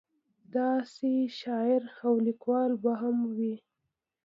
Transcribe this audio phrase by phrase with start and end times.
[0.55, 3.55] داسې شاعر او لیکوال به هم وي.